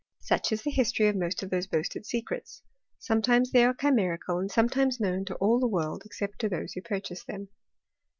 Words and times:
Such 0.21 0.51
is 0.51 0.63
the 0.63 0.71
hiMtory 0.71 1.11
of 1.11 1.15
most 1.15 1.43
of 1.43 1.51
those 1.51 1.67
boasted 1.67 2.07
secrets; 2.07 2.63
sometimes 2.97 3.51
they 3.51 3.63
are 3.63 3.73
chimerical, 3.75 4.39
and 4.39 4.49
sometimes 4.49 4.99
known 4.99 5.25
to 5.25 5.35
all 5.35 5.59
the 5.59 5.67
world, 5.67 6.01
excej)t 6.09 6.37
to 6.39 6.49
those 6.49 6.73
who 6.73 6.81
purchase 6.81 7.23
them. 7.23 7.49